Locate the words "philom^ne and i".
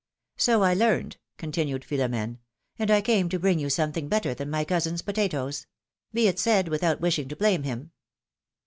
1.83-3.01